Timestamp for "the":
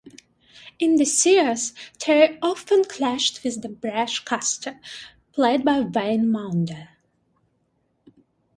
0.95-1.05, 3.61-3.69